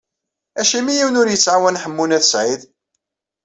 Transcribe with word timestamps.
Acimi 0.59 0.91
yiwen 0.97 1.19
ur 1.21 1.27
yettɛawan 1.29 1.79
Ḥemmu 1.83 2.05
n 2.05 2.15
At 2.17 2.25
Sɛid? 2.31 2.61